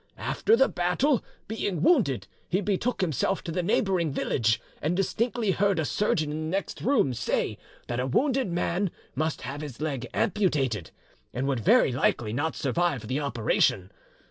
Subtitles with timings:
[0.17, 5.77] After the battle, being wounded, he betook himself to the neighbouring village, and distinctly heard
[5.77, 10.07] a surgeon in the next room say that a wounded man must have his leg
[10.11, 10.89] amputated,
[11.35, 13.91] and would very likely not survive the operation.